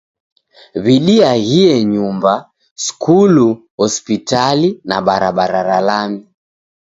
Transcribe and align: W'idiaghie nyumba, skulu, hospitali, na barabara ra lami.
W'idiaghie 0.83 1.73
nyumba, 1.93 2.33
skulu, 2.85 3.47
hospitali, 3.81 4.69
na 4.89 4.97
barabara 5.05 5.61
ra 5.69 5.79
lami. 5.89 6.21